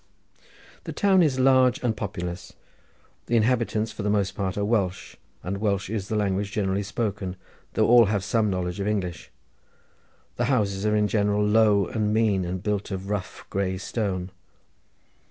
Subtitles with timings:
[0.85, 2.53] The town is large and populous.
[3.27, 7.35] The inhabitants for the most part are Welsh, and Welsh is the language generally spoken,
[7.73, 9.29] though all have some knowledge of English.
[10.37, 14.31] The houses are in general low and mean, and built of rough grey stone.